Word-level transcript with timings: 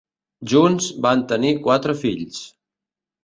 Junts 0.53 0.87
van 1.05 1.21
tenir 1.33 1.51
quatre 1.67 1.97
fills. 2.01 2.41